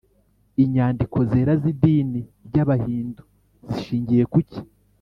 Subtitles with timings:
[0.63, 3.21] inyandiko zera z’idini ry’abahindu
[3.71, 4.61] zishingiye ku ki?